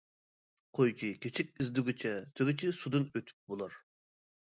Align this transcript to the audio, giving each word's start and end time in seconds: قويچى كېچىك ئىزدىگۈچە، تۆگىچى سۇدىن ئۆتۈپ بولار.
قويچى 0.79 1.09
كېچىك 1.27 1.53
ئىزدىگۈچە، 1.65 2.17
تۆگىچى 2.41 2.75
سۇدىن 2.83 3.11
ئۆتۈپ 3.15 3.41
بولار. 3.53 3.83